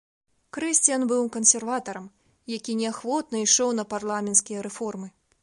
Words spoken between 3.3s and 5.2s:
ішоў на парламенцкія рэформы.